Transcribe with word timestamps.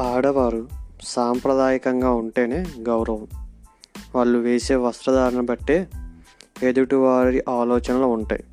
ఆడవారు 0.00 0.68
సాంప్రదాయకంగా 1.02 2.10
ఉంటేనే 2.10 2.66
గౌరవం. 2.78 3.26
వాళ్ళు 4.14 4.38
వేసే 4.38 4.74
వస్త్రధారణ 4.74 5.40
బట్టే 5.40 5.88
ఎదుటివారి 6.62 7.44
ఆలోచనలు 7.48 8.04
ఉంటాయి. 8.04 8.44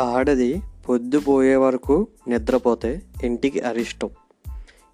ఆడది 0.00 0.62
పొద్దుపోయే 0.88 1.56
వరకు 1.56 2.06
నిద్రపోతే 2.28 3.02
ఇంటికి 3.24 3.60
అరిష్టం. 3.60 4.10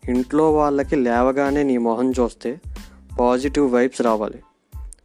ఇంట్లో 0.09 0.53
వాళ్ళకి 0.53 0.97
లేవగానే 0.97 1.63
నీ 1.63 1.79
మొహం 1.79 2.11
చూస్తే 2.11 2.61
పాజిటివ్ 3.21 3.73
వైబ్స్ 3.73 4.03
రావాలి. 4.03 4.43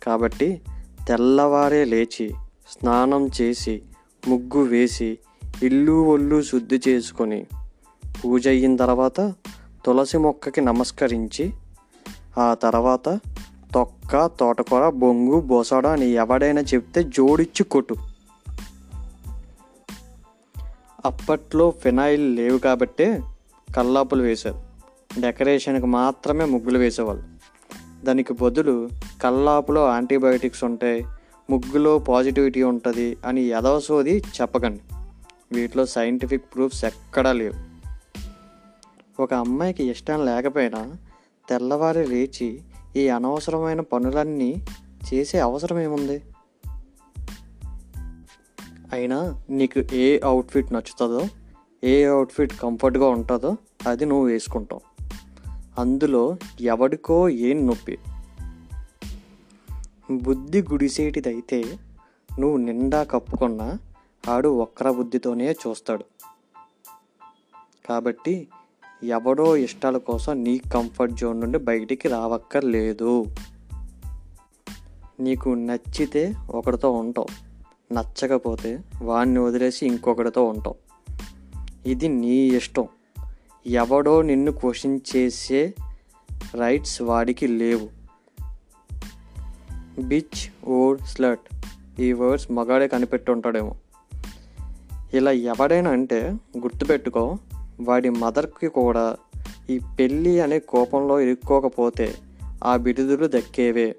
కాబట్టి 0.04 0.62
తెల్లవారే 1.08 1.86
లేచి 1.86 2.30
స్నానం 2.70 3.30
చేసి 3.42 3.82
ముగ్గు 4.28 4.64
వేసి 4.64 5.18
ఇల్లు 5.64 6.06
ఒళ్ళు 6.06 6.42
శుద్ధి 6.42 6.82
చేసుకొని 6.88 7.46
పూజ 8.26 8.48
అయిన 8.48 8.76
తర్వాత 8.76 9.34
తులసి 9.86 10.18
మొక్కకి 10.18 10.62
నమస్కరించి 10.62 11.54
ఆ 12.38 12.54
తర్వాత 12.54 13.20
తొక్క 13.74 14.26
తోటకూర 14.26 14.90
బొంగు 14.90 15.42
బొసడ 15.42 15.88
అని 15.88 16.06
ఎవడైనా 16.06 16.62
చెప్తే 16.62 17.04
జోడిచ్చి 17.04 17.64
కొట్టు. 17.64 17.96
అప్పట్లో 21.06 21.74
ఫినాయిల్ 21.84 22.36
లేవు 22.36 22.58
కాబట్టే 22.58 23.22
కల్లాపులు 23.76 24.24
వేశారు. 24.24 24.62
డెకరేషన్కి 25.22 25.86
మాత్రమే 25.86 26.46
ముగ్గులు 26.46 26.78
వేసేవాళ్ళు. 26.78 27.24
దానికి 28.06 28.34
బదులు 28.34 28.90
కల్లాపులో 29.24 29.92
యాంటీబయాటిక్స్ 29.92 30.64
ఉంటాయి 30.64 31.06
ముగ్గులో 31.50 32.00
పాజిటివిటీ 32.00 32.64
ఉంటుంది 32.64 33.18
అని 33.26 33.42
ఎదవసోది 33.42 34.24
చెప్పకండి. 34.42 34.80
వీటిలో 35.52 35.86
సైంటిఫిక్ 35.86 36.44
ప్రూఫ్స్ 36.56 36.86
ఎక్కడా 36.86 37.34
లేవు. 37.34 37.77
ఒక 39.20 39.34
అమ్మాయికి 39.34 39.84
ఇష్టం 39.84 40.26
లేకపోయినా 40.26 40.98
తెల్లవారి 41.50 42.08
లేచి 42.08 42.62
ఈ 42.96 43.10
అనవసరమైన 43.10 43.82
పనులన్నీ 43.82 44.66
చేసే 45.14 45.40
అవసరం 45.40 45.80
ఏముంది? 45.80 46.24
అయినా 48.94 49.44
నీకు 49.50 49.96
ఏ 49.96 50.20
అవుట్ఫిట్ 50.24 50.74
నచ్చుతుందో 50.74 51.28
ఏ 51.84 52.06
అవుట్ఫిట్ 52.06 52.54
కంఫర్ట్గా 52.54 53.08
ఉంటుందో 53.08 53.58
అది 53.88 54.06
నువ్వు 54.06 54.26
వేసుకుంటావు. 54.26 54.82
అందులో 55.80 56.38
ఎవడికో 56.62 57.30
ఏం 57.30 57.68
నొప్పి? 57.68 57.98
బుద్ధి 60.12 60.62
గుడిసేటిదైతే 60.62 61.80
నువ్వు 62.40 62.58
నిండా 62.58 63.04
కప్పుకున్నా 63.04 63.80
ఆడు 64.30 64.62
వక్ర 64.62 64.92
బుద్ధితోనే 64.92 65.52
చూస్తాడు. 65.52 66.06
కాబట్టి 67.88 68.48
ఎవడో 69.04 69.58
ఇష్టాల 69.58 69.98
కోసం 69.98 70.44
నీ 70.44 70.58
కంఫర్ట్ 70.58 71.14
జోన్ 71.14 71.42
నుండి 71.42 71.58
బయటికి 71.58 72.08
రావక్కర్లేదు. 72.08 73.26
నీకు 75.20 75.50
నచ్చితే 75.50 76.34
ఒకటితో 76.50 76.92
ఉంటావు. 76.92 77.28
నచ్చకపోతే 77.94 78.80
వాడిని 79.02 79.40
వదిలేసి 79.40 79.86
ఇంకొకటితో 79.86 80.46
ఉంటావు. 80.46 80.76
ఇది 81.86 82.08
నీ 82.08 82.36
ఇష్టం. 82.36 82.88
ఎవడో 83.68 84.22
నిన్ను 84.22 84.52
క్వశ్చన్ 84.52 85.00
చేసే 85.16 85.74
రైట్స్ 86.56 87.02
వాడికి 87.02 87.48
లేవు. 87.48 87.90
బిచ్ 90.02 90.70
ఓడ్ 90.70 91.02
స్లట్ 91.02 91.56
ఈ 92.02 92.14
వర్డ్స్ 92.14 92.52
మగాడే 92.52 92.88
కనిపెట్టి 92.88 93.32
ఉంటాడేమో 93.32 93.76
ఇలా 95.14 95.32
ఎవడైనా 95.32 95.92
అంటే 95.92 96.36
గుర్తుపెట్టుకో 96.58 97.38
వాడి 97.82 98.10
మదర్కి 98.10 98.68
కూడా 98.68 99.18
ఈ 99.70 99.80
పెళ్ళి 100.00 100.42
అనే 100.42 100.60
కోపంలో 100.60 101.20
ఇరుక్కోకపోతే 101.20 102.16
ఆ 102.64 102.76
బిరుదులు 102.76 103.28
దక్కేవే. 103.28 103.96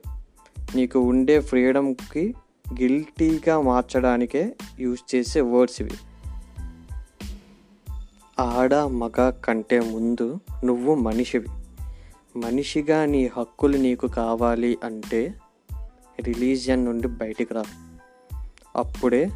నీకు 0.75 0.99
ఉండే 0.99 1.41
ఫ్రీడమ్కి 1.41 2.35
గిల్టీగా 2.81 3.61
మార్చడానికే 3.61 4.55
యూజ్ 4.81 5.15
చేసే 5.15 5.41
వర్డ్స్ 5.41 5.83
ఇవి. 5.83 5.91
ఆడ 8.39 8.75
మగ 8.75 9.31
కంటే 9.31 9.81
ముందు 9.81 10.41
నువ్వు 10.65 10.95
మనిషివి. 10.95 11.47
మనిషిగా 12.37 13.05
నీ 13.05 13.27
హక్కులు 13.27 13.77
నీకు 13.77 14.07
కావాలి 14.07 14.79
అంటే 14.85 15.35
రిలీజియన్ 16.21 16.85
నుండి 16.85 17.09
బయటికి 17.09 17.55
రా. 17.55 17.63
అప్పుడే 18.77 19.31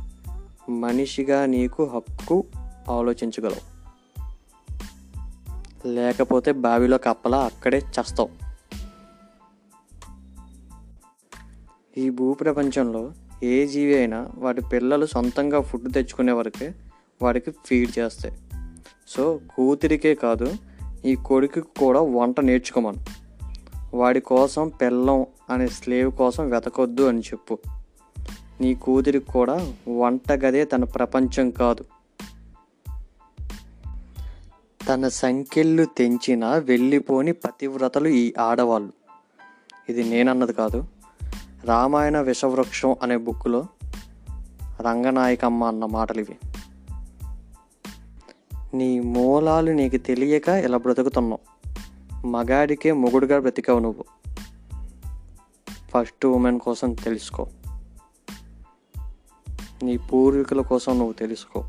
మనిషిగా 0.71 1.47
నీకు 1.47 1.85
హక్కు 1.85 2.45
ఆలోచించగలవు. 2.91 3.72
లేకపోతే 5.87 6.53
బావిలో 6.53 6.99
కప్పలా 6.99 7.45
అక్కడే 7.45 7.79
చస్తావు 7.79 8.29
ఈ 11.99 12.11
భూప్రపంచంలో 12.11 13.13
ఏ 13.43 13.67
జీవి 13.67 13.97
అయినా 13.97 14.29
వాటి 14.39 14.63
పిల్లలు 14.73 15.07
సొంతంగా 15.07 15.61
ఫుడ్ 15.61 15.93
తెచ్చుకునే 15.93 16.33
వరకే 16.33 16.75
వాడికి 17.23 17.51
ఫీడ్ 17.51 17.99
చేస్తాయి. 17.99 18.35
సో 19.09 19.41
కూతురికే 19.57 20.15
కాదు 20.15 20.53
ఈ 21.05 21.15
కొడుకు 21.15 21.61
కూడా 21.61 22.01
వంట 22.01 22.41
నేర్చుకోమను. 22.41 23.07
వాడి 23.95 24.21
కోసం 24.21 24.69
పెళ్ళం 24.69 25.27
అనే 25.51 25.69
స్లేవ్ 25.69 26.13
కోసం 26.13 26.51
వెతకొద్దు 26.51 27.03
అని 27.03 27.21
చెప్పు. 27.21 27.59
నీ 28.61 28.75
కూతురికి 28.75 29.27
కూడా 29.27 29.75
వంటగదే 29.99 30.65
తన 30.65 30.85
ప్రపంచం 30.85 31.51
కాదు. 31.51 31.85
తన 34.89 35.09
సంఖ్యలు 35.09 35.85
తెంచిన 35.85 36.47
వెళ్ళిపోని 36.47 37.33
పతివ్రతలు 37.33 38.09
ఈ 38.09 38.33
ఆడవాళ్ళు. 38.39 38.93
ఇది 39.89 40.05
నేనన్నది 40.05 40.53
కాదు. 40.53 40.85
రామాయణ 41.65 42.21
విషవృక్షం 42.21 42.97
అనే 43.03 43.17
బుక్లో 43.17 43.67
రంగనాయకమ్మ 44.81 45.65
అన్న 45.65 45.85
మాటలు 45.85 46.21
ఇవి 46.21 46.39
నీ 48.75 49.01
మూలాలు 49.01 49.71
నీకు 49.71 49.97
తెలియక 49.97 50.49
ఇలా 50.49 50.79
బ్రతుకుతున్నావు. 50.79 51.53
మగాడికే 52.27 52.93
మొగుడుగా 52.93 53.39
బ్రతికావు 53.39 53.79
నువ్వు. 53.79 54.05
ఫస్ట్ 55.71 56.27
ఉమెన్ 56.27 56.61
కోసం 56.61 56.93
తెలుసుకో. 56.93 57.47
నీ 59.83 59.97
పూర్వీకుల 59.97 60.61
కోసం 60.61 60.99
నువ్వు 60.99 61.13
తెలుసుకో. 61.13 61.65